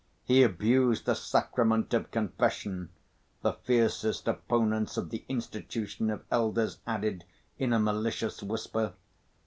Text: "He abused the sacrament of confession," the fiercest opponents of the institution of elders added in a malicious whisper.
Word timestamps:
"He 0.23 0.41
abused 0.41 1.05
the 1.05 1.13
sacrament 1.13 1.93
of 1.93 2.09
confession," 2.09 2.89
the 3.43 3.53
fiercest 3.53 4.27
opponents 4.27 4.97
of 4.97 5.11
the 5.11 5.23
institution 5.29 6.09
of 6.09 6.25
elders 6.31 6.79
added 6.87 7.23
in 7.59 7.71
a 7.71 7.77
malicious 7.77 8.41
whisper. 8.41 8.93